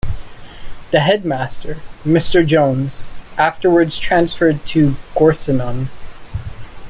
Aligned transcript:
The 0.89 0.99
Headmaster, 1.01 1.75
Mr. 2.03 2.43
Jones, 2.43 3.13
afterwards 3.37 3.99
transferred 3.99 4.65
to 4.65 4.95
Gorseinon. 5.13 5.89